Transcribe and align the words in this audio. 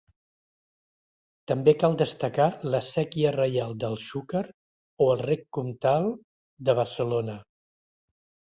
També 1.51 1.73
cal 1.83 1.97
destacar 2.03 2.47
la 2.75 2.79
Séquia 2.89 3.33
Reial 3.37 3.77
del 3.85 3.99
Xúquer 4.07 4.43
o 5.07 5.11
el 5.17 5.23
Rec 5.29 5.47
Comtal 5.59 6.11
de 6.71 6.77
Barcelona. 6.81 7.39